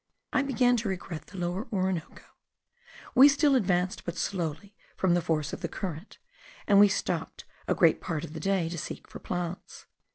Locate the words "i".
0.33-0.41